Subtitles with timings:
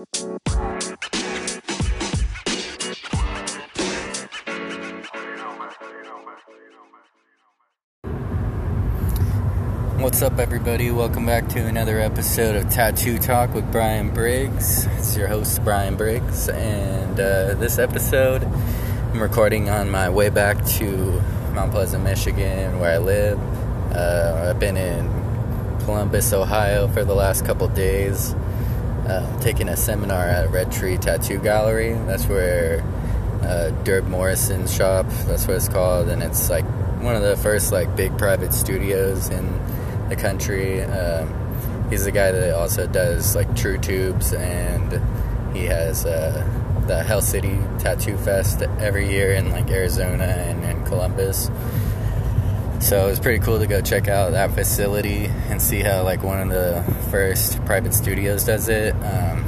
[0.00, 0.22] What's
[10.22, 10.90] up, everybody?
[10.90, 14.86] Welcome back to another episode of Tattoo Talk with Brian Briggs.
[14.96, 20.64] It's your host, Brian Briggs, and uh, this episode I'm recording on my way back
[20.78, 21.20] to
[21.52, 23.38] Mount Pleasant, Michigan, where I live.
[23.94, 25.10] Uh, I've been in
[25.80, 28.34] Columbus, Ohio for the last couple days,
[29.10, 31.94] uh, taking a seminar at Red Tree Tattoo Gallery.
[32.06, 32.82] That's where
[33.42, 36.64] uh, Durb Morrison's shop, that's what it's called, and it's like
[37.02, 40.82] one of the first like big private studios in the country.
[40.82, 44.92] Um, he's the guy that also does like True Tubes, and
[45.56, 46.46] he has uh,
[46.86, 51.50] the Hell City Tattoo Fest every year in like Arizona and, and Columbus.
[52.80, 56.22] So it was pretty cool to go check out that facility and see how like
[56.22, 58.94] one of the first private studios does it.
[58.94, 59.44] Um,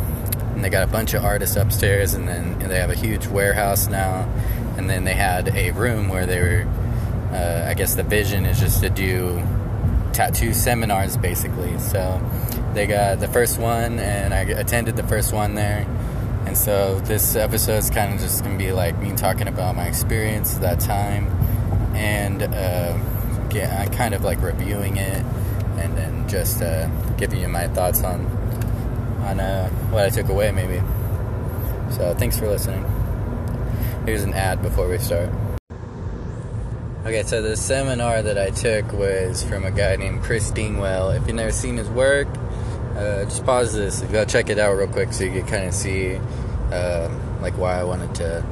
[0.55, 3.89] and they got a bunch of artists upstairs, and then they have a huge warehouse
[3.89, 4.29] now.
[4.77, 6.69] And then they had a room where they were.
[7.33, 9.43] Uh, I guess the vision is just to do
[10.13, 11.79] tattoo seminars basically.
[11.79, 12.21] So
[12.75, 15.87] they got the first one, and I attended the first one there.
[16.47, 19.87] And so this episode is kind of just gonna be like me talking about my
[19.87, 21.29] experience that time,
[21.95, 22.99] and uh,
[23.55, 25.23] yeah, kind of like reviewing it,
[25.79, 28.27] and then just uh, giving you my thoughts on
[29.23, 30.83] on uh, what I took away maybe.
[31.93, 32.85] So thanks for listening.
[34.07, 35.31] Here's an ad before we start.
[37.05, 41.17] Okay, so the seminar that I took was from a guy named Chris Dingwell.
[41.17, 42.29] If you've never seen his work,
[42.97, 45.75] uh, just pause this, go check it out real quick so you can kind of
[45.75, 46.17] see
[46.71, 47.09] uh,
[47.41, 48.45] like why I wanted to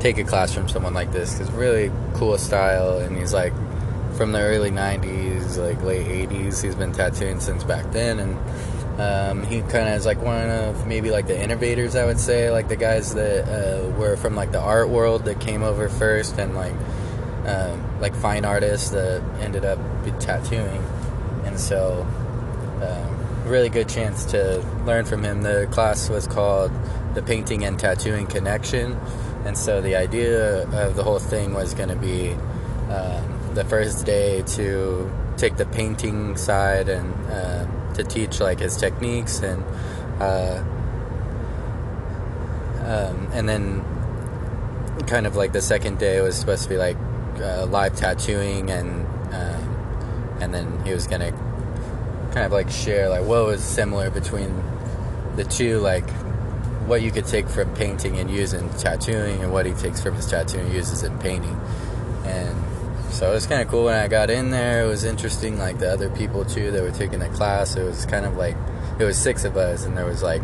[0.00, 3.52] take a class from someone like this because really cool style and he's like
[4.18, 9.46] from the early 90s like late 80s he's been tattooing since back then and um,
[9.46, 12.68] he kind of is like one of maybe like the innovators I would say like
[12.68, 16.54] the guys that uh, were from like the art world that came over first and
[16.54, 16.74] like
[17.48, 19.78] um, like fine artists that ended up
[20.20, 20.84] tattooing,
[21.44, 22.06] and so
[22.82, 25.42] um, really good chance to learn from him.
[25.42, 26.70] The class was called
[27.14, 28.98] the Painting and Tattooing Connection,
[29.44, 32.32] and so the idea of the whole thing was going to be
[32.92, 38.76] um, the first day to take the painting side and uh, to teach like his
[38.76, 39.64] techniques and
[40.20, 40.62] uh,
[42.84, 43.84] um, and then
[45.06, 46.96] kind of like the second day was supposed to be like
[47.40, 49.58] uh, live tattooing and uh,
[50.40, 51.32] and then he was gonna
[52.32, 54.62] kind of like share like what was similar between
[55.36, 56.08] the two like
[56.88, 60.14] what you could take from painting and use in tattooing and what he takes from
[60.14, 61.60] his tattooing and uses in painting.
[62.24, 62.56] And
[63.10, 65.78] so it was kind of cool when I got in there it was interesting like
[65.78, 68.56] the other people too that were taking the class it was kind of like
[68.98, 70.42] it was six of us and there was like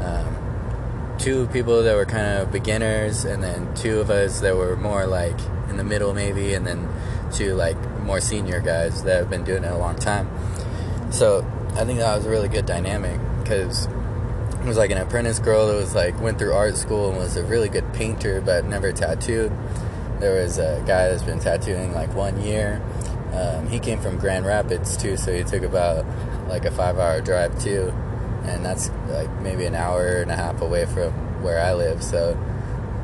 [0.00, 4.76] um, two people that were kind of beginners and then two of us that were
[4.76, 5.38] more like
[5.72, 6.88] in the middle maybe, and then
[7.32, 10.28] two like more senior guys that have been doing it a long time.
[11.10, 15.38] So I think that was a really good dynamic because it was like an apprentice
[15.38, 18.64] girl that was like went through art school and was a really good painter but
[18.64, 19.52] never tattooed.
[20.22, 22.80] There was a guy that's been tattooing like one year.
[23.34, 26.06] Um, he came from Grand Rapids too, so he took about
[26.48, 27.92] like a five-hour drive too,
[28.44, 31.10] and that's like maybe an hour and a half away from
[31.42, 32.04] where I live.
[32.04, 32.38] So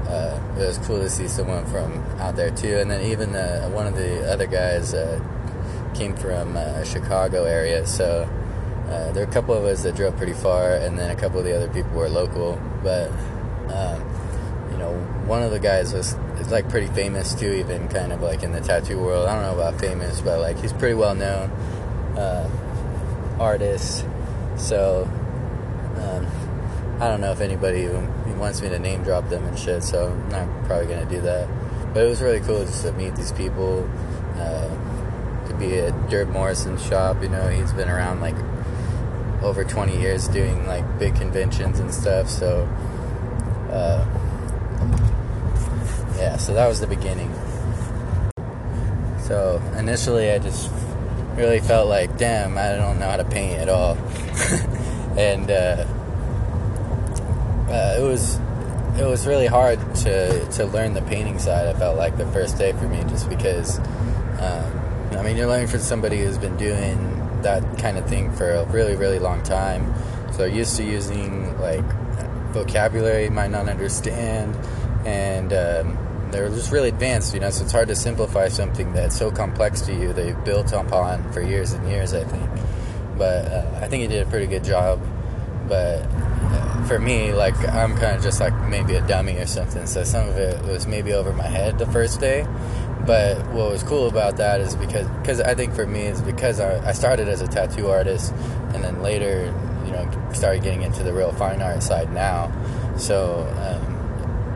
[0.08, 2.78] uh, it was cool to see someone from out there too.
[2.78, 5.18] And then even uh, one of the other guys uh,
[5.96, 8.30] came from uh, Chicago area, so
[8.90, 11.40] uh, there were a couple of us that drove pretty far, and then a couple
[11.40, 12.60] of the other people were local.
[12.84, 13.10] But
[13.74, 14.04] um,
[15.28, 16.16] one of the guys is
[16.50, 19.28] like pretty famous too, even kind of like in the tattoo world.
[19.28, 21.50] I don't know about famous, but like he's pretty well known
[22.16, 22.48] uh,
[23.38, 24.06] artist.
[24.56, 25.04] So
[25.98, 26.26] um,
[27.00, 27.88] I don't know if anybody
[28.38, 31.46] wants me to name drop them and shit, so I'm not probably gonna do that.
[31.92, 33.88] But it was really cool just to meet these people,
[34.36, 37.22] uh, to be at Durb Morrison's shop.
[37.22, 38.36] You know, he's been around like
[39.42, 42.28] over 20 years doing like big conventions and stuff.
[42.28, 42.66] So,
[43.70, 44.17] uh,
[46.18, 47.32] yeah, so that was the beginning.
[49.22, 50.70] So initially, I just
[51.36, 53.94] really felt like, damn, I don't know how to paint at all,
[55.16, 55.50] and.
[55.50, 55.86] Uh,
[57.68, 58.38] uh, it was
[58.98, 61.66] it was really hard to to learn the painting side.
[61.66, 63.78] I felt like the first day for me, just because.
[64.40, 64.74] Um,
[65.12, 68.64] I mean, you're learning from somebody who's been doing that kind of thing for a
[68.66, 69.92] really, really long time.
[70.32, 71.84] So used to using like
[72.52, 74.56] vocabulary you might not understand,
[75.06, 75.98] and um,
[76.30, 77.34] they're just really advanced.
[77.34, 80.44] You know, so it's hard to simplify something that's so complex to you that you've
[80.44, 82.14] built upon for years and years.
[82.14, 82.48] I think,
[83.16, 85.00] but uh, I think he did a pretty good job.
[85.68, 86.02] But
[86.86, 89.86] for me, like I'm kind of just like maybe a dummy or something.
[89.86, 92.46] So some of it was maybe over my head the first day.
[93.06, 96.60] But what was cool about that is because because I think for me is because
[96.60, 98.32] I, I started as a tattoo artist
[98.74, 99.46] and then later
[99.86, 102.52] you know started getting into the real fine art side now.
[102.98, 103.87] So um,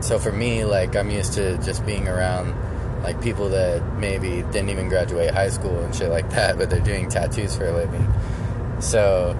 [0.03, 2.53] so for me, like I'm used to just being around
[3.03, 6.81] like people that maybe didn't even graduate high school and shit like that, but they're
[6.81, 8.13] doing tattoos for a living.
[8.81, 9.31] So,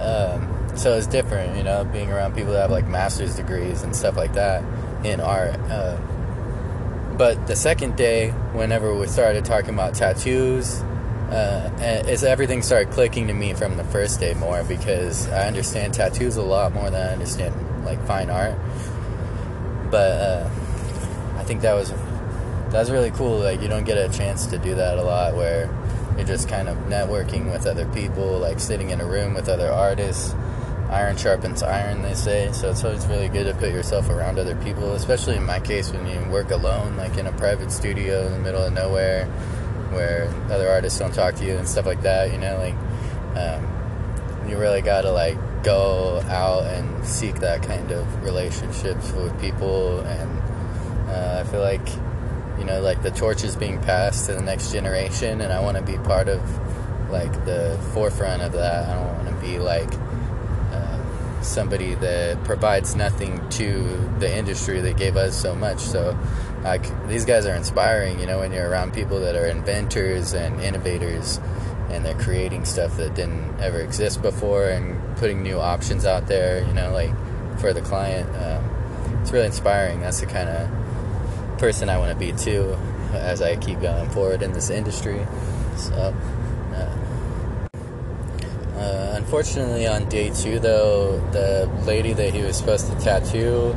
[0.00, 3.94] um, so it's different, you know, being around people that have like master's degrees and
[3.94, 4.64] stuff like that
[5.04, 5.54] in art.
[5.70, 5.96] Uh,
[7.16, 10.80] but the second day, whenever we started talking about tattoos,
[11.30, 11.70] uh,
[12.26, 16.42] everything started clicking to me from the first day more because I understand tattoos a
[16.42, 18.58] lot more than I understand like fine art.
[19.90, 20.50] But uh,
[21.36, 21.92] I think that was
[22.70, 23.38] that's really cool.
[23.38, 25.74] Like you don't get a chance to do that a lot, where
[26.16, 29.70] you're just kind of networking with other people, like sitting in a room with other
[29.70, 30.34] artists.
[30.90, 32.50] Iron sharpens iron, they say.
[32.52, 35.92] So it's always really good to put yourself around other people, especially in my case
[35.92, 39.26] when you work alone, like in a private studio in the middle of nowhere,
[39.90, 42.32] where other artists don't talk to you and stuff like that.
[42.32, 42.74] You know, like
[43.36, 49.38] um, you really got to like go out and seek that kind of relationships with
[49.40, 50.38] people and
[51.10, 51.88] uh, I feel like
[52.58, 55.76] you know, like the torch is being passed to the next generation, and I want
[55.76, 56.40] to be part of
[57.10, 58.88] like the forefront of that.
[58.88, 59.92] I don't want to be like
[60.72, 63.82] uh, somebody that provides nothing to
[64.18, 65.78] the industry that gave us so much.
[65.78, 66.18] So,
[66.64, 68.18] like these guys are inspiring.
[68.18, 71.38] You know, when you're around people that are inventors and innovators,
[71.90, 76.64] and they're creating stuff that didn't ever exist before, and putting new options out there.
[76.66, 77.10] You know, like
[77.58, 80.00] for the client, um, it's really inspiring.
[80.00, 82.76] That's the kind of person I want to be too
[83.12, 85.26] as I keep going forward in this industry.
[85.76, 86.14] So,
[86.72, 86.98] uh,
[88.78, 93.74] uh, unfortunately, on day two, though, the lady that he was supposed to tattoo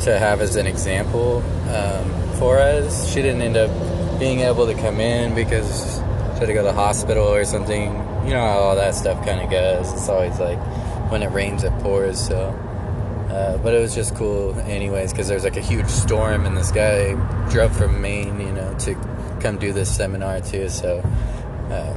[0.00, 3.70] to have as an example um, for us, she didn't end up
[4.18, 6.00] being able to come in because
[6.40, 7.92] had to go to the hospital or something.
[8.24, 9.92] You know how all that stuff kind of goes.
[9.92, 10.58] It's always like
[11.10, 12.18] when it rains, it pours.
[12.26, 12.36] So.
[13.30, 16.72] Uh, but it was just cool, anyways, because there's like a huge storm, and this
[16.72, 17.12] guy
[17.48, 18.96] drove from Maine, you know, to
[19.40, 20.68] come do this seminar too.
[20.68, 20.98] So,
[21.70, 21.92] uh,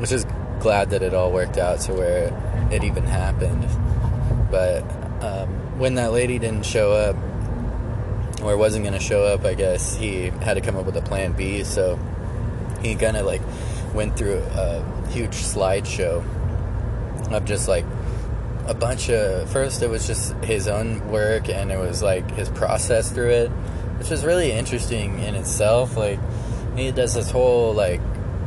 [0.00, 0.26] which is
[0.58, 3.64] glad that it all worked out to where it even happened.
[4.50, 4.82] But
[5.22, 7.14] um, when that lady didn't show up,
[8.42, 11.02] or wasn't going to show up, I guess he had to come up with a
[11.02, 11.62] plan B.
[11.62, 11.96] So
[12.82, 13.40] he kind of like
[13.94, 16.24] went through a huge slideshow
[17.32, 17.84] of just like
[18.66, 22.48] a bunch of first it was just his own work and it was like his
[22.50, 23.48] process through it
[23.98, 26.18] which was really interesting in itself like
[26.76, 28.00] he does this whole like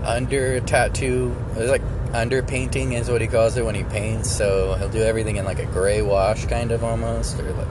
[0.03, 1.81] under tattoo it's like
[2.13, 5.43] under painting is what he calls it when he paints so he'll do everything in
[5.43, 7.67] like a gray wash kind of almost or like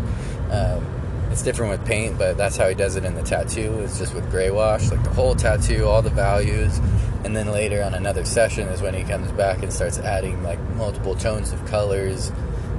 [0.51, 0.87] um,
[1.31, 4.15] it's different with paint but that's how he does it in the tattoo it's just
[4.15, 6.79] with gray wash like the whole tattoo all the values
[7.25, 10.61] and then later on another session is when he comes back and starts adding like
[10.77, 12.31] multiple tones of colors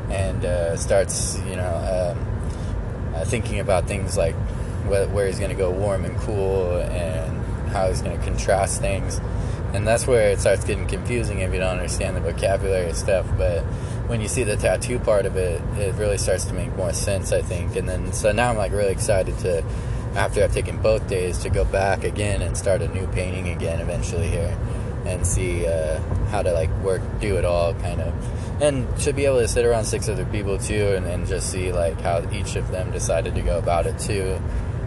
[0.10, 4.36] and uh, starts you know um, uh, thinking about things like
[4.88, 8.82] where, where he's going to go warm and cool and how he's going to contrast
[8.82, 9.20] things.
[9.74, 13.28] And that's where it starts getting confusing if you don't understand the vocabulary and stuff.
[13.38, 13.64] But
[14.08, 17.32] when you see the tattoo part of it it really starts to make more sense
[17.32, 17.76] i think.
[17.76, 19.66] And then so now i'm like really excited to
[20.16, 23.82] after I've taken both days to go back again and start a new painting again
[23.82, 24.58] eventually here
[25.06, 28.62] and see uh, how to like work do it all kind of.
[28.62, 31.74] And to be able to sit around six other people too and then just see
[31.74, 34.40] like how each of them decided to go about it too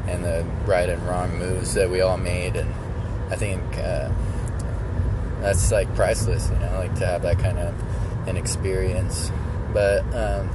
[0.07, 2.57] and the right and wrong moves that we all made.
[2.57, 2.73] And
[3.31, 4.11] I think uh,
[5.41, 7.75] that's like priceless you know like to have that kind of
[8.29, 9.31] an experience.
[9.75, 10.49] But um,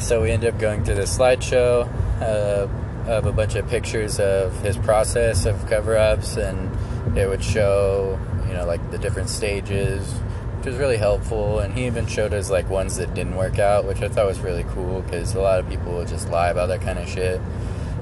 [0.00, 1.88] so we ended up going through the slideshow
[2.20, 2.68] uh,
[3.06, 6.70] of a bunch of pictures of his process of cover ups, and
[7.16, 10.10] it would show, you know, like the different stages,
[10.58, 11.60] which was really helpful.
[11.60, 14.40] And he even showed us like ones that didn't work out, which I thought was
[14.40, 17.40] really cool because a lot of people just lie about that kind of shit.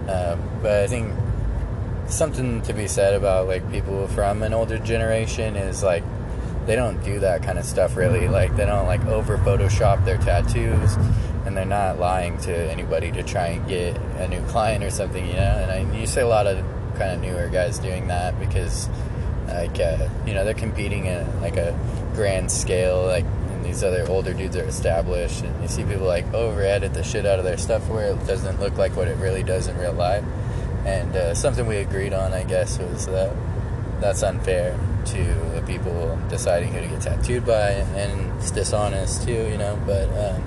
[0.08, 1.12] Um, but I think
[2.06, 6.04] something to be said about like people from an older generation is like
[6.66, 8.28] they don't do that kind of stuff really.
[8.28, 10.96] Like they don't like over Photoshop their tattoos
[11.44, 15.26] and they're not lying to anybody to try and get a new client or something,
[15.26, 15.40] you know.
[15.40, 16.64] And I, you see a lot of
[16.96, 18.88] kind of newer guys doing that because,
[19.48, 21.78] like, uh, you know, they're competing at like a
[22.14, 23.24] grand scale, like.
[23.24, 27.04] And these other older dudes are established, and you see people like over edit the
[27.04, 29.76] shit out of their stuff where it doesn't look like what it really does in
[29.78, 30.24] real life.
[30.84, 33.32] And uh, something we agreed on, I guess, was that
[34.00, 39.48] that's unfair to the people deciding who to get tattooed by, and it's dishonest too,
[39.50, 39.78] you know.
[39.86, 40.42] But um,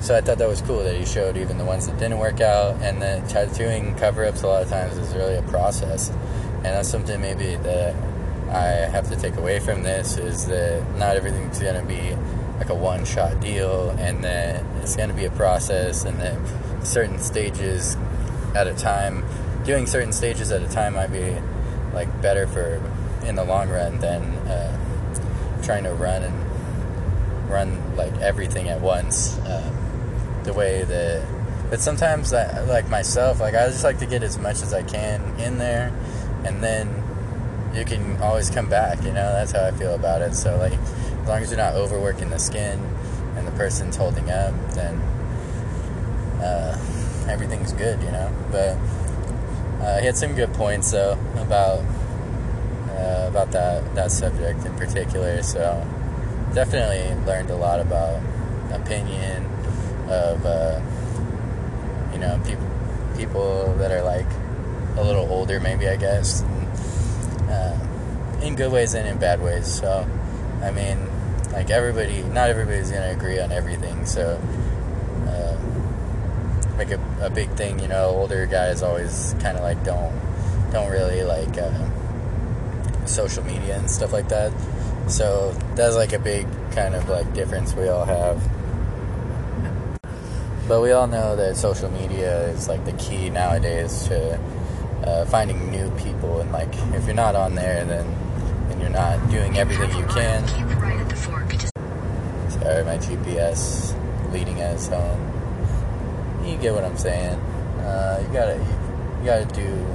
[0.00, 2.40] so I thought that was cool that he showed even the ones that didn't work
[2.40, 2.76] out.
[2.82, 6.88] And the tattooing cover ups a lot of times is really a process, and that's
[6.88, 7.94] something maybe that
[8.50, 12.16] I have to take away from this is that not everything's gonna be
[12.58, 16.38] like a one shot deal, and that it's gonna be a process, and that
[16.86, 17.96] certain stages
[18.54, 19.24] at a time,
[19.64, 21.36] doing certain stages at a time might be
[21.92, 22.80] like better for
[23.26, 29.38] in the long run than uh, trying to run and run like everything at once.
[29.38, 29.70] Uh,
[30.48, 31.22] the way that,
[31.68, 35.20] but sometimes like myself, like I just like to get as much as I can
[35.38, 35.92] in there,
[36.44, 36.88] and then
[37.74, 39.02] you can always come back.
[39.02, 40.34] You know, that's how I feel about it.
[40.34, 42.80] So like, as long as you're not overworking the skin
[43.36, 44.94] and the person's holding up, then
[46.40, 46.78] uh,
[47.28, 48.00] everything's good.
[48.00, 48.78] You know, but
[49.84, 51.80] uh, he had some good points though about
[52.96, 55.42] uh, about that that subject in particular.
[55.42, 55.86] So
[56.54, 58.22] definitely learned a lot about
[58.72, 59.44] opinion
[60.10, 60.80] of uh,
[62.12, 62.66] you know people
[63.16, 64.26] people that are like
[64.96, 69.80] a little older, maybe I guess, and, uh, in good ways and in bad ways.
[69.80, 70.06] So
[70.62, 70.98] I mean,
[71.52, 74.06] like everybody, not everybody's gonna agree on everything.
[74.06, 74.40] So.
[75.26, 75.56] Uh,
[76.78, 80.14] like a, a big thing, you know, older guys always kind of like don't
[80.70, 81.88] don't really like uh,
[83.06, 84.52] social media and stuff like that.
[85.08, 88.40] So that's like a big kind of like difference we all have.
[90.68, 94.38] But we all know that social media is like the key nowadays to
[95.02, 98.06] uh, finding new people, and like if you're not on there, then
[98.68, 100.46] then you're not doing everything you can.
[102.50, 103.94] Sorry, my GPS
[104.30, 106.44] leading us home.
[106.44, 107.40] You get what I'm saying.
[107.80, 109.86] Uh, you gotta you, you gotta do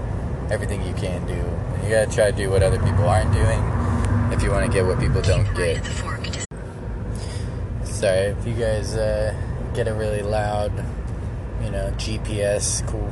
[0.50, 1.36] everything you can do.
[1.84, 3.60] You gotta try to do what other people aren't doing
[4.34, 5.86] if you want to get what people don't get.
[7.86, 9.36] Sorry if you guys uh,
[9.74, 10.72] get a really loud,
[11.64, 13.12] you know, GPS cool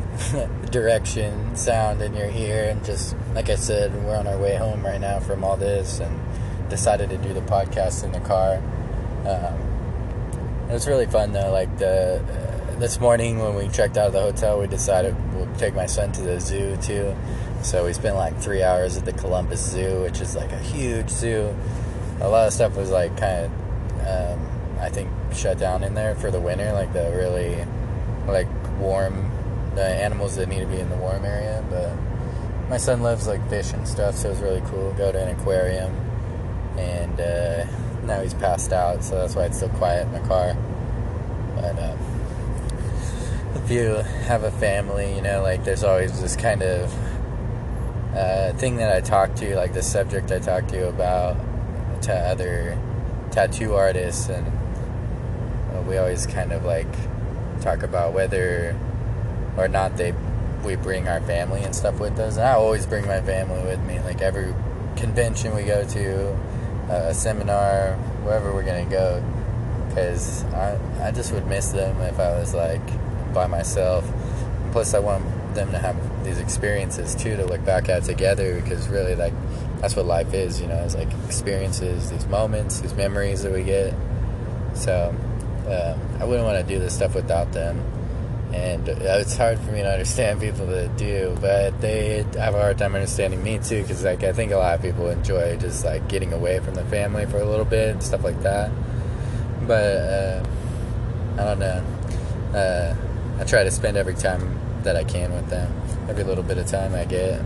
[0.72, 4.86] direction sound in your ear, and just like I said, we're on our way home
[4.86, 6.20] right now from all this, and
[6.70, 8.56] decided to do the podcast in the car.
[9.26, 11.52] Um, it was really fun though.
[11.52, 15.54] Like the uh, this morning when we checked out of the hotel, we decided we'll
[15.56, 17.16] take my son to the zoo too.
[17.62, 21.10] So we spent like three hours at the Columbus Zoo, which is like a huge
[21.10, 21.56] zoo.
[22.22, 24.51] A lot of stuff was like kind of, um,
[24.82, 27.64] I think, shut down in there for the winter, like the really,
[28.28, 28.48] like
[28.80, 29.32] warm,
[29.76, 31.64] the animals that need to be in the warm area.
[31.70, 31.96] But
[32.70, 34.92] my son loves like fish and stuff, so it was really cool.
[34.94, 35.94] Go to an aquarium,
[36.78, 37.66] and uh,
[38.04, 40.56] now he's passed out, so that's why it's so quiet in the car.
[41.56, 41.96] But uh,
[43.56, 43.96] if you
[44.26, 46.92] have a family, you know, like there's always this kind of
[48.16, 51.38] uh, thing that I talk to, like the subject I talk to you about
[52.04, 52.80] to other
[53.30, 54.52] tattoo artists, and
[55.92, 56.88] we always kind of like
[57.62, 58.76] talk about whether
[59.58, 60.14] or not they
[60.64, 62.38] we bring our family and stuff with us.
[62.38, 64.54] And I always bring my family with me, like every
[64.96, 66.34] convention we go to,
[66.90, 69.22] uh, a seminar, wherever we're gonna go,
[69.90, 72.82] because I I just would miss them if I was like
[73.34, 74.10] by myself.
[74.72, 78.88] Plus, I want them to have these experiences too to look back at together because
[78.88, 79.34] really like
[79.82, 83.62] that's what life is you know it's like experiences these moments these memories that we
[83.62, 83.94] get
[84.74, 85.14] so
[85.72, 87.80] uh, i wouldn't want to do this stuff without them
[88.54, 92.78] and it's hard for me to understand people that do but they have a hard
[92.78, 96.08] time understanding me too because like i think a lot of people enjoy just like
[96.08, 98.70] getting away from the family for a little bit and stuff like that
[99.68, 100.44] but uh,
[101.40, 101.84] i don't know
[102.54, 102.96] uh,
[103.40, 105.72] i try to spend every time that I can with them.
[106.10, 107.42] Every little bit of time I get.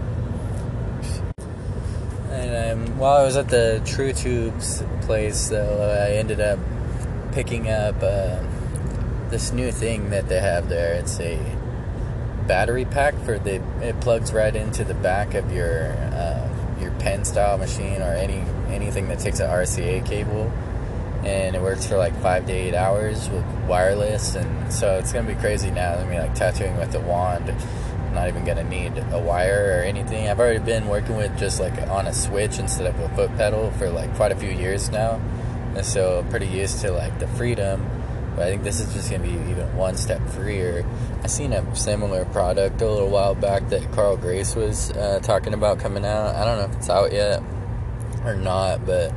[2.32, 6.60] And um, while I was at the True Tubes place, though, I ended up
[7.36, 8.40] picking up uh,
[9.30, 10.94] this new thing that they have there.
[10.94, 11.38] It's a
[12.48, 13.62] battery pack for the.
[13.82, 16.50] It plugs right into the back of your uh,
[16.80, 18.42] your pen style machine or any
[18.74, 20.52] anything that takes an RCA cable
[21.26, 25.28] and it works for like five to eight hours with wireless and so it's gonna
[25.28, 28.96] be crazy now i mean like tattooing with a wand i'm not even gonna need
[29.12, 32.86] a wire or anything i've already been working with just like on a switch instead
[32.86, 35.20] of a foot pedal for like quite a few years now
[35.76, 37.86] and so pretty used to like the freedom
[38.36, 40.86] but i think this is just gonna be even one step freer
[41.24, 45.54] i seen a similar product a little while back that carl grace was uh, talking
[45.54, 47.42] about coming out i don't know if it's out yet
[48.24, 49.14] or not but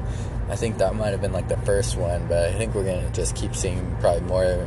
[0.50, 3.10] I think that might have been like the first one, but I think we're gonna
[3.10, 4.66] just keep seeing probably more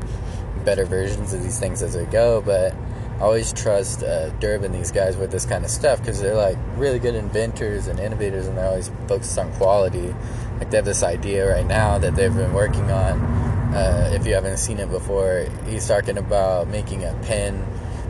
[0.63, 2.39] better versions of these things as we go.
[2.41, 2.75] But
[3.21, 6.99] always trust uh, and these guys with this kind of stuff because they're like really
[6.99, 10.13] good inventors and innovators, and they're always focused on quality.
[10.59, 14.33] Like they have this idea right now that they've been working on Uh, if you
[14.33, 17.65] haven't seen it before, he's talking about making a pen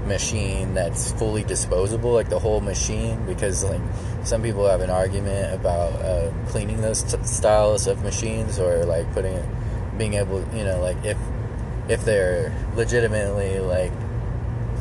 [0.07, 3.81] machine that's fully disposable, like the whole machine, because like
[4.23, 9.05] some people have an argument about uh, cleaning those t- styles of machines or like
[9.13, 9.45] putting it,
[9.99, 11.17] being able, you know, like if
[11.87, 13.93] if they're legitimately like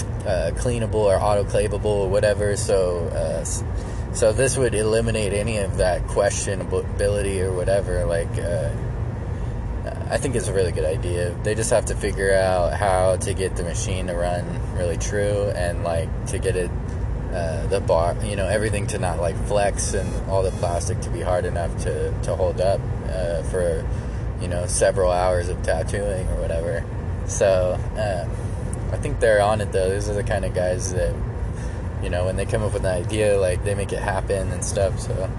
[0.03, 2.57] uh, cleanable or autoclavable or whatever.
[2.57, 3.45] So uh,
[4.13, 8.05] so this would eliminate any of that questionability or whatever.
[8.05, 8.71] Like uh,
[10.11, 11.31] I think it's a really good idea.
[11.45, 14.45] They just have to figure out how to get the machine to run
[14.77, 16.71] really true and like to get it
[17.33, 21.11] uh, the bar, you know, everything to not like flex and all the plastic to
[21.11, 23.87] be hard enough to, to hold up uh, for,
[24.41, 26.85] you know, several hours of tattooing or whatever.
[27.27, 28.50] So um,
[28.93, 29.91] I think they're on it though.
[29.91, 31.15] These are the kind of guys that,
[32.03, 34.65] you know, when they come up with an idea, like they make it happen and
[34.65, 34.99] stuff.
[34.99, 35.31] So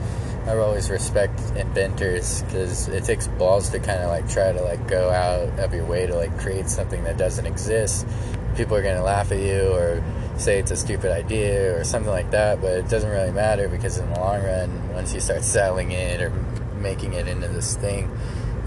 [0.47, 4.87] I always respect inventors because it takes balls to kind of like try to like
[4.87, 8.07] go out of your way to like create something that doesn't exist.
[8.55, 10.03] People are gonna laugh at you or
[10.37, 13.97] say it's a stupid idea or something like that, but it doesn't really matter because
[13.97, 16.31] in the long run, once you start selling it or
[16.79, 18.05] making it into this thing,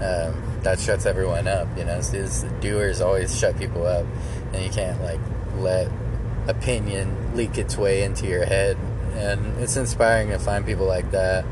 [0.01, 1.67] um, that shuts everyone up.
[1.77, 4.05] You know, so doers always shut people up,
[4.55, 5.19] and you can't like
[5.57, 5.91] let
[6.47, 8.77] opinion leak its way into your head.
[9.15, 11.45] And it's inspiring to find people like that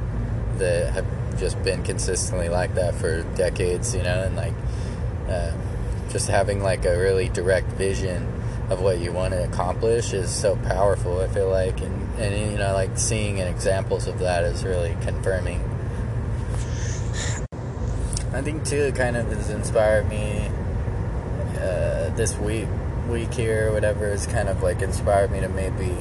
[0.58, 4.54] that have just been consistently like that for decades, you know, and like
[5.28, 5.52] uh,
[6.10, 8.28] just having like a really direct vision
[8.70, 11.20] of what you want to accomplish is so powerful.
[11.20, 15.62] I feel like, and and you know, like seeing examples of that is really confirming.
[18.34, 20.50] I think too, it kind of has inspired me
[21.58, 22.68] uh, this week
[23.10, 25.96] week here, whatever, has kind of like inspired me to maybe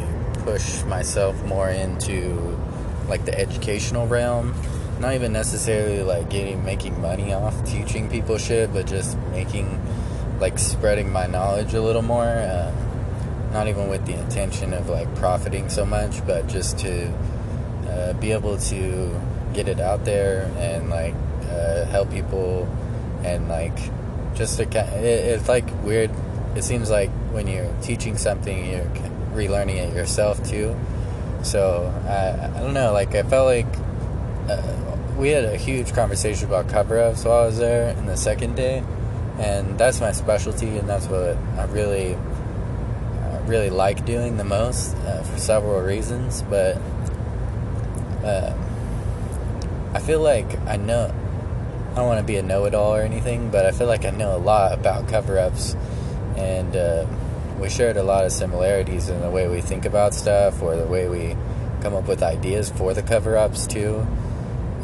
[0.45, 2.59] push myself more into
[3.09, 4.55] like the educational realm.
[5.01, 9.81] Not even necessarily like getting making money off teaching people shit, but just making
[10.41, 12.25] like spreading my knowledge a little more.
[12.25, 12.73] Uh,
[13.53, 17.09] not even with the intention of like profiting so much, but just to
[17.89, 19.21] uh, be able to
[19.53, 21.15] get it out there and like
[21.51, 22.67] uh, help people
[23.23, 23.77] and like
[24.35, 26.11] just to it, it's like weird.
[26.55, 28.85] It seems like when you're teaching something, you're
[29.35, 30.77] relearning it yourself too.
[31.43, 32.93] So I, I don't know.
[32.93, 33.67] Like I felt like
[34.49, 38.17] uh, we had a huge conversation about cover ups while I was there in the
[38.17, 38.83] second day,
[39.39, 44.95] and that's my specialty, and that's what I really, uh, really like doing the most
[44.97, 46.43] uh, for several reasons.
[46.43, 46.77] But
[48.25, 48.55] uh,
[49.95, 51.15] I feel like I know.
[51.93, 54.35] I don't want to be a know-it-all or anything, but I feel like I know
[54.35, 55.77] a lot about cover-ups,
[56.37, 57.07] and uh,
[57.61, 60.87] we shared a lot of similarities in the way we think about stuff or the
[60.87, 61.37] way we
[61.81, 64.07] come up with ideas for the cover ups too.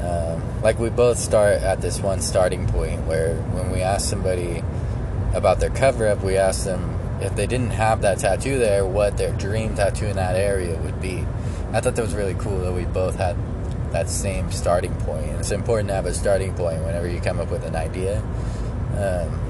[0.03, 4.63] Um, like we both start at this one starting point where when we ask somebody
[5.35, 9.17] about their cover up, we ask them if they didn't have that tattoo there, what
[9.17, 11.27] their dream tattoo in that area would be.
[11.73, 13.37] I thought that was really cool that we both had
[13.93, 15.25] that same starting point.
[15.27, 18.21] And it's important to have a starting point whenever you come up with an idea.
[18.97, 19.48] Um,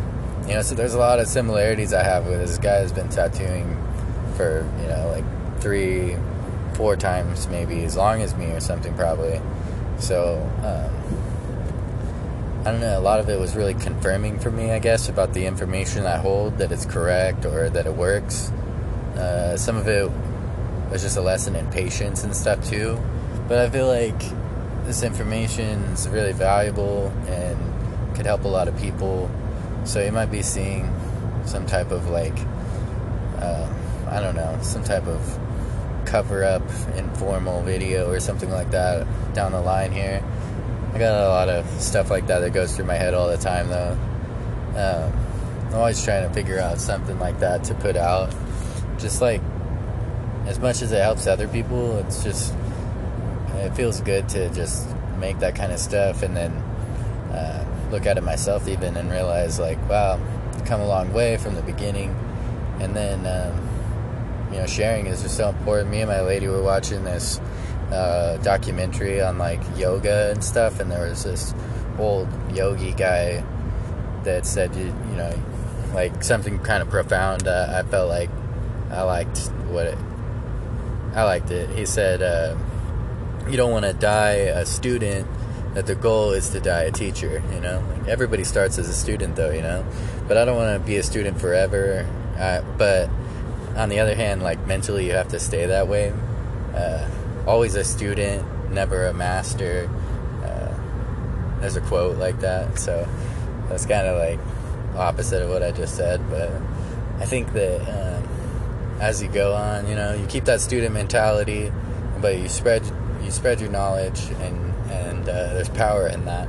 [0.49, 3.11] you know, so there's a lot of similarities I have with this guy has been
[3.11, 3.77] tattooing
[4.35, 6.17] for, you know, like three,
[6.73, 9.43] four times maybe as long as me or something probably.
[9.99, 10.95] So, um,
[12.67, 15.35] I don't know, a lot of it was really confirming for me, I guess, about
[15.35, 18.51] the information I hold, that it's correct or that it works.
[19.17, 20.11] Uh, some of it
[20.91, 22.99] was just a lesson in patience and stuff too.
[23.49, 24.19] But I feel like
[24.87, 29.31] this information is really valuable and could help a lot of people
[29.88, 30.92] so you might be seeing
[31.46, 32.38] some type of like,
[33.38, 33.66] uh,
[34.07, 35.38] I don't know, some type of
[36.05, 36.62] cover up
[36.94, 40.22] informal video or something like that down the line here.
[40.92, 43.38] I got a lot of stuff like that that goes through my head all the
[43.38, 43.98] time though.
[44.77, 45.12] Um,
[45.68, 48.35] I'm always trying to figure out something like that to put out.
[48.98, 49.40] Just like,
[50.46, 52.55] as much as it helps other people, it's just,
[53.55, 54.87] it feels good to just
[55.18, 56.53] make that kind of stuff and then
[57.33, 60.18] uh, look at it myself even and realize like wow
[60.68, 62.14] come a long way from the beginning.
[62.81, 65.90] And then um, you know sharing is just so important.
[65.90, 67.40] Me and my lady were watching this
[67.90, 71.55] uh, documentary on like yoga and stuff and there was this
[71.98, 73.42] old yogi guy
[74.24, 75.35] that said you, you know
[75.94, 77.48] like something kind of profound.
[77.48, 78.31] Uh, i felt like
[78.90, 79.38] i liked
[79.70, 79.98] what it
[81.14, 81.70] i liked it.
[81.70, 82.57] He said uh,
[83.48, 85.27] you don't want to die a student
[85.74, 87.83] that the goal is to die a teacher, you know?
[87.90, 89.85] Like everybody starts as a student though, you know?
[90.26, 92.07] But I don't want to be a student forever.
[92.37, 93.09] Uh, but
[93.76, 96.12] on the other hand, like mentally you have to stay that way.
[96.74, 97.09] Uh,
[97.46, 99.88] always a student, never a master.
[100.44, 102.78] Uh, there's a quote like that.
[102.78, 103.09] So
[103.68, 104.38] that's kind of like
[104.96, 106.50] opposite of what I just said, but
[107.20, 108.28] I think that um,
[109.00, 111.72] as you go on, you know, you keep that student mentality,
[112.20, 112.83] but you spread
[113.22, 114.67] you spread your knowledge, and
[115.29, 116.49] uh, there's power in that.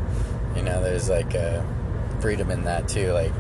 [0.56, 1.62] You know, there's like uh,
[2.20, 3.12] freedom in that too.
[3.12, 3.32] Like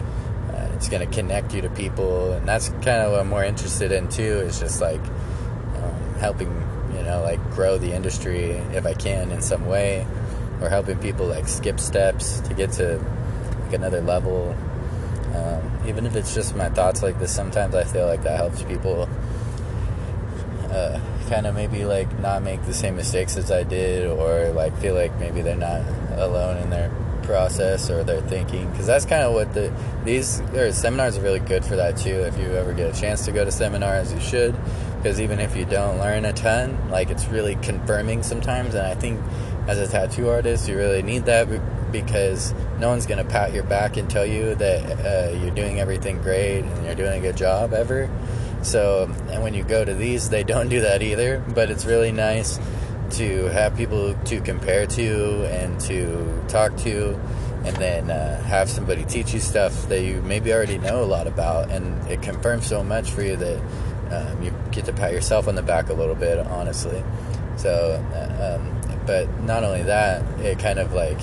[0.53, 3.43] uh, it's going to connect you to people, and that's kind of what I'm more
[3.43, 4.39] interested in too.
[4.39, 6.49] Is just like um, helping,
[6.95, 10.05] you know, like grow the industry if I can in some way,
[10.61, 12.97] or helping people like skip steps to get to
[13.63, 14.55] like another level.
[15.35, 18.63] Um, even if it's just my thoughts like this, sometimes I feel like that helps
[18.63, 19.07] people
[20.71, 24.75] uh, kind of maybe like not make the same mistakes as I did, or like
[24.79, 25.81] feel like maybe they're not
[26.17, 26.91] alone in their
[27.23, 28.69] process or their thinking.
[28.71, 29.71] Because that's kind of what the
[30.03, 33.25] these or seminars are really good for that too if you ever get a chance
[33.25, 34.55] to go to seminars you should.
[34.97, 38.95] Because even if you don't learn a ton like it's really confirming sometimes and i
[38.95, 39.17] think
[39.67, 41.47] as a tattoo artist you really need that
[41.91, 45.79] because no one's going to pat your back and tell you that uh, you're doing
[45.79, 48.09] everything great and you're doing a good job ever
[48.61, 52.11] so and when you go to these they don't do that either but it's really
[52.11, 52.59] nice
[53.09, 57.19] to have people to compare to and to talk to
[57.65, 61.27] and then uh, have somebody teach you stuff that you maybe already know a lot
[61.27, 61.69] about.
[61.69, 63.61] And it confirms so much for you that
[64.11, 67.03] um, you get to pat yourself on the back a little bit honestly.
[67.57, 71.19] So uh, um, but not only that it kind of like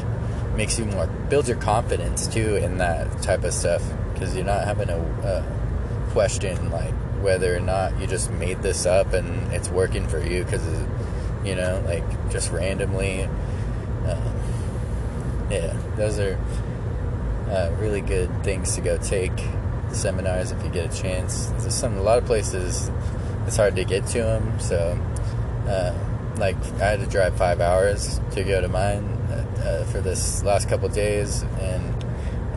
[0.57, 4.65] makes you more builds your confidence too in that type of stuff because you're not
[4.65, 5.43] having to uh,
[6.11, 10.45] question like whether or not you just made this up and it's working for you
[10.45, 10.67] because
[11.47, 13.23] you know, like just randomly.
[13.23, 14.37] Um,
[15.49, 16.39] yeah, those are
[17.49, 19.33] uh, really good things to go take
[19.93, 21.47] seminars if you get a chance.
[21.59, 22.91] There's some a lot of places
[23.47, 25.01] it's hard to get to them, so
[25.69, 25.95] uh,
[26.37, 30.43] like I had to drive five hours to go to mine uh, uh for this
[30.43, 32.05] last couple days, and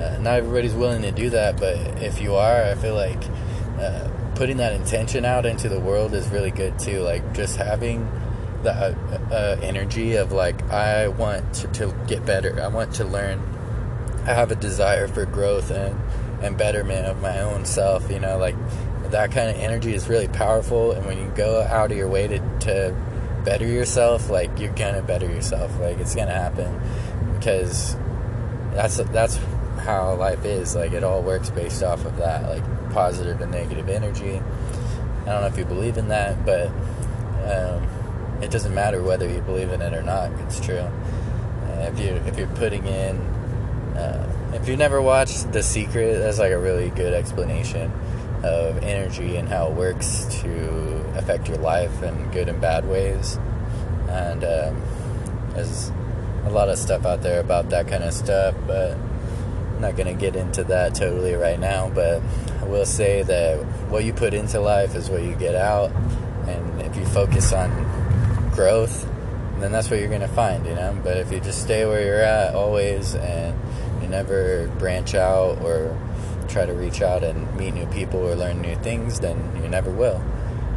[0.02, 1.60] uh, not everybody's willing to do that.
[1.60, 3.24] But if you are, I feel like
[3.80, 4.09] uh,
[4.39, 7.02] putting that intention out into the world is really good too.
[7.02, 8.10] Like just having
[8.63, 12.58] the uh, uh, energy of like I want to, to, get better.
[12.62, 13.41] I want to learn.
[14.23, 15.99] I have a desire for growth and
[16.41, 18.10] and betterment of my own self.
[18.10, 18.56] You know, like
[19.12, 20.93] that kind of energy is really powerful.
[20.93, 22.95] And when you go out of your way to to
[23.43, 25.78] better yourself, like you're gonna better yourself.
[25.82, 26.80] Like it's gonna happen
[27.38, 27.97] because
[28.71, 29.38] that's that's
[29.80, 30.75] how life is.
[30.75, 34.41] Like it all works based off of that, like positive and negative energy.
[35.21, 36.71] I don't know if you believe in that, but.
[37.45, 37.88] Um,
[38.41, 40.32] it doesn't matter whether you believe in it or not.
[40.41, 40.78] It's true.
[40.78, 43.17] Uh, if you if you're putting in,
[43.97, 47.91] uh, if you never watched The Secret, that's like a really good explanation
[48.43, 53.38] of energy and how it works to affect your life in good and bad ways.
[54.08, 54.82] And um,
[55.54, 55.91] there's
[56.45, 60.08] a lot of stuff out there about that kind of stuff, but I'm not going
[60.08, 61.89] to get into that totally right now.
[61.89, 62.21] But
[62.69, 63.58] will say that
[63.89, 65.91] what you put into life is what you get out.
[66.47, 67.69] And if you focus on
[68.53, 69.08] growth,
[69.60, 70.97] then that's what you're going to find, you know.
[71.03, 73.58] But if you just stay where you're at always and
[74.01, 75.97] you never branch out or
[76.47, 79.91] try to reach out and meet new people or learn new things, then you never
[79.91, 80.21] will.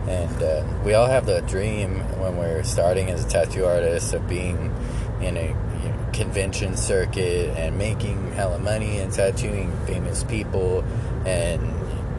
[0.08, 4.28] And uh, we all have the dream when we're starting as a tattoo artist of
[4.28, 4.74] being
[5.20, 10.84] in a you know, convention circuit and making hella money and tattooing famous people
[11.24, 11.62] and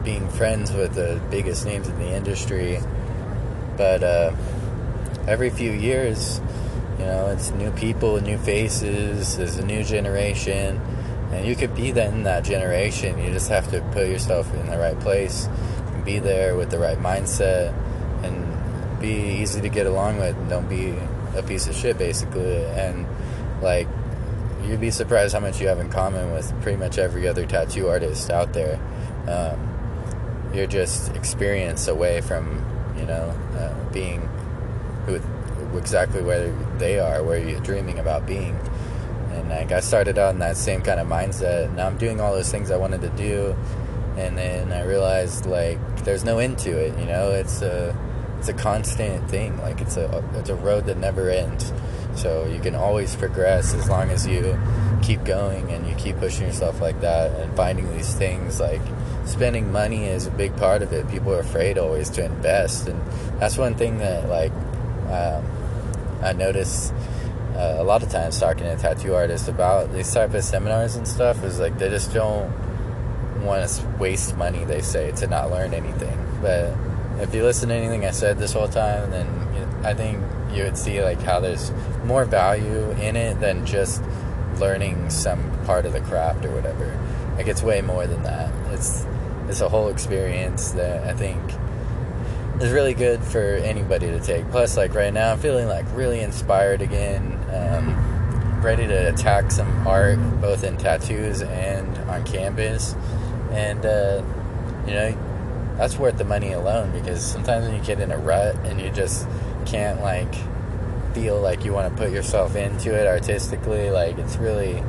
[0.04, 2.78] being friends with the biggest names in the industry.
[3.76, 4.32] But uh,
[5.26, 6.40] every few years,
[6.98, 10.80] you know, it's new people, new faces, there's a new generation,
[11.32, 13.18] and you could be that in that generation.
[13.18, 15.48] You just have to put yourself in the right place,
[15.88, 17.74] and be there with the right mindset,
[18.22, 20.36] and be easy to get along with.
[20.48, 20.94] Don't be
[21.36, 22.64] a piece of shit, basically.
[22.66, 23.06] And
[23.60, 23.88] like,
[24.62, 27.88] you'd be surprised how much you have in common with pretty much every other tattoo
[27.88, 28.78] artist out there.
[29.26, 29.73] Um,
[30.54, 32.64] you're just experience away from,
[32.96, 34.28] you know, uh, being
[35.76, 38.58] exactly where they are, where you're dreaming about being.
[39.32, 41.74] And like I started out in that same kind of mindset.
[41.74, 43.56] Now I'm doing all those things I wanted to do,
[44.16, 46.98] and then I realized like there's no end to it.
[46.98, 47.96] You know, it's a
[48.38, 49.56] it's a constant thing.
[49.58, 51.72] Like it's a it's a road that never ends.
[52.14, 54.58] So you can always progress as long as you
[55.04, 58.80] keep going and you keep pushing yourself like that and finding these things like
[59.26, 61.08] spending money is a big part of it.
[61.08, 63.00] People are afraid always to invest, and
[63.40, 64.52] that's one thing that like
[65.10, 65.44] um,
[66.22, 66.92] I notice
[67.54, 71.06] uh, a lot of times talking to tattoo artists about these type of seminars and
[71.06, 72.50] stuff is like they just don't
[73.44, 74.64] want to waste money.
[74.64, 76.74] They say to not learn anything, but
[77.20, 79.26] if you listen to anything I said this whole time, then
[79.84, 81.72] I think you would see like how there's
[82.04, 84.02] more value in it than just
[84.60, 86.98] learning some part of the craft or whatever.
[87.36, 88.52] like it's way more than that.
[88.72, 89.04] It's
[89.48, 91.40] it's a whole experience that I think
[92.60, 94.48] is really good for anybody to take.
[94.50, 97.32] Plus, like right now, I'm feeling like really inspired again.
[97.52, 102.94] Um, ready to attack some art, both in tattoos and on canvas,
[103.50, 104.22] and uh,
[104.86, 108.54] you know that's worth the money alone because sometimes when you get in a rut
[108.64, 109.26] and you just
[109.66, 110.34] can't like
[111.14, 114.82] feel like you want to put yourself into it artistically, like it's really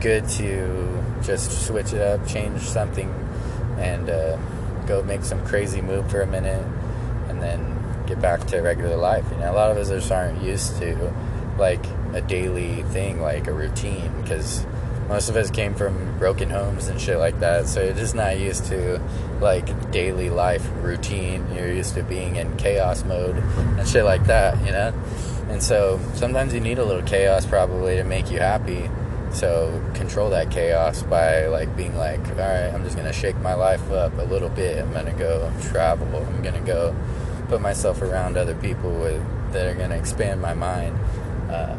[0.00, 3.08] good to just switch it up, change something,
[3.78, 4.36] and uh,
[4.86, 6.64] go make some crazy move for a minute,
[7.28, 9.24] and then get back to regular life.
[9.32, 11.12] You know, a lot of us just aren't used to
[11.58, 14.66] like a daily thing, like a routine, because
[15.08, 17.66] most of us came from broken homes and shit like that.
[17.66, 19.00] So you're just not used to
[19.40, 21.46] like daily life routine.
[21.54, 24.92] You're used to being in chaos mode and shit like that, you know.
[25.52, 28.90] And so sometimes you need a little chaos probably to make you happy
[29.32, 33.52] so control that chaos by like being like, all right, I'm just gonna shake my
[33.52, 34.82] life up a little bit.
[34.82, 36.08] I'm gonna go travel.
[36.16, 36.96] I'm gonna go
[37.48, 40.98] put myself around other people with that are gonna expand my mind.
[41.50, 41.76] Uh,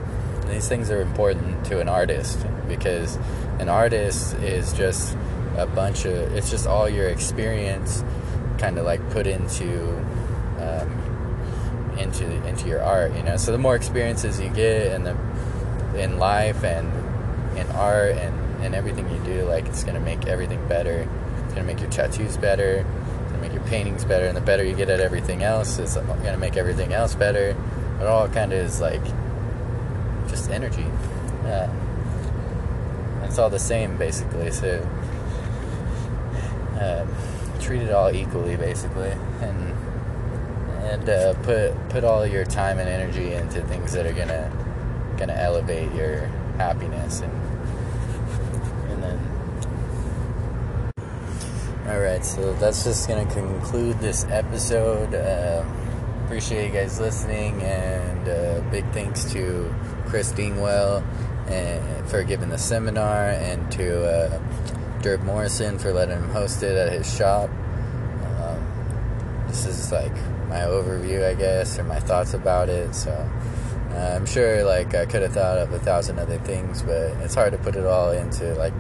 [0.48, 3.18] these things are important to an artist because
[3.58, 5.18] an artist is just
[5.58, 8.04] a bunch of it's just all your experience
[8.60, 9.98] kind of like put into
[10.60, 11.23] um,
[11.98, 15.16] into into your art you know so the more experiences you get in the
[15.96, 16.92] in life and
[17.58, 21.08] in art and, and everything you do, like it's gonna make everything better.
[21.46, 22.86] It's gonna make your tattoos better.
[23.22, 24.26] It's gonna make your paintings better.
[24.26, 27.56] And the better you get at everything else, it's gonna make everything else better.
[28.00, 29.04] It all kind of is like
[30.30, 30.86] just energy.
[31.44, 31.72] Yeah.
[33.24, 34.52] It's all the same basically.
[34.52, 34.88] So
[36.80, 37.06] uh,
[37.60, 39.73] treat it all equally basically, and
[41.10, 44.52] uh, put put all your time and energy into things that are gonna
[45.18, 47.34] gonna elevate your happiness and
[48.92, 49.20] and then.
[51.88, 55.14] All right so that's just gonna conclude this episode.
[55.14, 55.64] Uh,
[56.26, 59.74] appreciate you guys listening and uh, big thanks to
[60.08, 61.04] chris dingwell
[61.48, 64.42] and for giving the seminar and to uh,
[65.02, 67.50] durb morrison for letting him host it at his shop.
[68.38, 70.16] Um, this is like
[70.54, 73.12] my overview i guess or my thoughts about it so
[73.94, 77.36] uh, I'm sure like I could have thought of a thousand other things, but it's
[77.36, 78.74] hard to put it all into like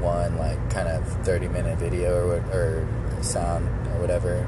[0.00, 4.44] one like kind of 30 minute video or or sound or whatever.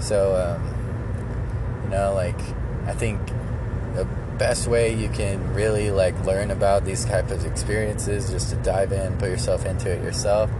[0.00, 2.38] So um, you know, like
[2.86, 3.20] I think
[3.94, 4.04] the
[4.38, 8.92] best way you can really like learn about these type of experiences just to dive
[8.92, 10.50] in, put yourself into it yourself,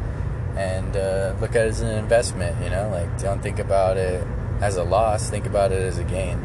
[0.57, 2.63] and uh, look at it as an investment.
[2.63, 4.25] You know, like don't think about it
[4.61, 6.39] as a loss, think about it as a gain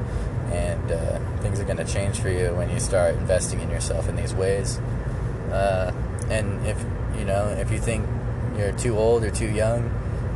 [0.52, 4.10] and uh, things are going to change for you when you start investing in yourself
[4.10, 4.78] in these ways.
[5.52, 5.94] Uh,
[6.30, 6.78] and if
[7.18, 8.06] you know if you think
[8.58, 9.90] you're too old or too young,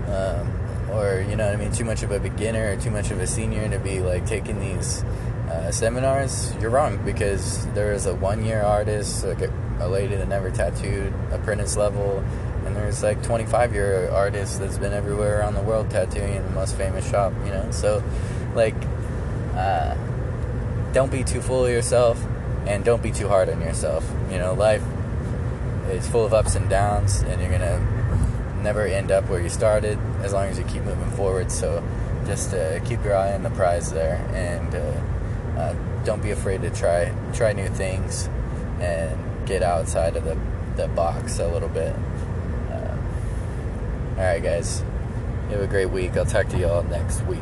[0.07, 3.19] um, or you know I mean, too much of a beginner or too much of
[3.19, 5.03] a senior to be like taking these
[5.49, 10.27] uh, seminars, you're wrong because there is a one-year artist, like a, a lady that
[10.27, 12.23] never tattooed, apprentice level,
[12.65, 16.51] and there's like 25 year artists that's been everywhere around the world tattooing in the
[16.51, 17.71] most famous shop, you know.
[17.71, 18.03] So,
[18.55, 18.75] like,
[19.55, 19.95] uh,
[20.93, 22.23] don't be too full of yourself
[22.65, 24.09] and don't be too hard on yourself.
[24.31, 24.83] You know, life
[25.89, 29.97] is full of ups and downs, and you're gonna never end up where you started
[30.21, 31.51] as long as you keep moving forward.
[31.51, 31.83] So
[32.25, 36.61] just uh, keep your eye on the prize there, and uh, uh, don't be afraid
[36.61, 38.29] to try try new things
[38.79, 40.37] and get outside of the
[40.75, 41.95] the box a little bit.
[44.15, 44.83] All right, guys.
[45.49, 46.15] You have a great week.
[46.15, 47.39] I'll talk to you all next week.